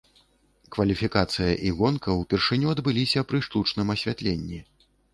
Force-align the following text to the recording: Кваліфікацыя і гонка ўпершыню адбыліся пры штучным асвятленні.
Кваліфікацыя 0.75 1.51
і 1.69 1.75
гонка 1.83 2.17
ўпершыню 2.23 2.67
адбыліся 2.75 3.27
пры 3.31 3.45
штучным 3.51 3.97
асвятленні. 3.99 4.69